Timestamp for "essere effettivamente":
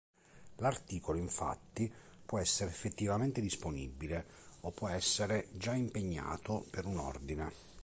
2.39-3.39